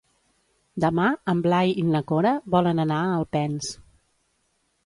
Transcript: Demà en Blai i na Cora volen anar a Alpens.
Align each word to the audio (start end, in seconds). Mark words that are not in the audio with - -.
Demà 0.85 1.09
en 1.33 1.43
Blai 1.47 1.75
i 1.81 1.85
na 1.89 2.03
Cora 2.13 2.31
volen 2.57 2.85
anar 2.87 3.01
a 3.03 3.15
Alpens. 3.21 3.73